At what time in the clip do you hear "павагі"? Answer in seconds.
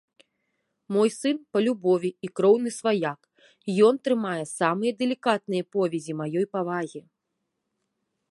6.57-7.01